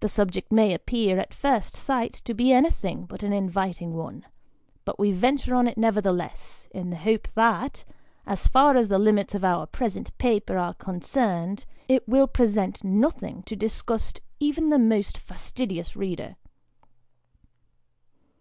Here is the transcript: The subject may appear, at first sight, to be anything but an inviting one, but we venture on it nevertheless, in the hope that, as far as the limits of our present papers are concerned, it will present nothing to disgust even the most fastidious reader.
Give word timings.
The 0.00 0.08
subject 0.08 0.50
may 0.50 0.74
appear, 0.74 1.16
at 1.20 1.32
first 1.32 1.76
sight, 1.76 2.14
to 2.24 2.34
be 2.34 2.52
anything 2.52 3.04
but 3.06 3.22
an 3.22 3.32
inviting 3.32 3.94
one, 3.94 4.24
but 4.84 4.98
we 4.98 5.12
venture 5.12 5.54
on 5.54 5.68
it 5.68 5.78
nevertheless, 5.78 6.66
in 6.72 6.90
the 6.90 6.96
hope 6.96 7.28
that, 7.36 7.84
as 8.26 8.48
far 8.48 8.76
as 8.76 8.88
the 8.88 8.98
limits 8.98 9.32
of 9.36 9.44
our 9.44 9.66
present 9.68 10.18
papers 10.18 10.56
are 10.56 10.74
concerned, 10.74 11.64
it 11.86 12.08
will 12.08 12.26
present 12.26 12.82
nothing 12.82 13.44
to 13.44 13.54
disgust 13.54 14.20
even 14.40 14.68
the 14.68 14.80
most 14.80 15.16
fastidious 15.16 15.94
reader. 15.94 16.34